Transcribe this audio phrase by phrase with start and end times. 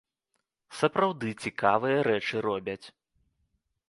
[0.77, 2.87] Сапраўды цікавыя рэчы робяць.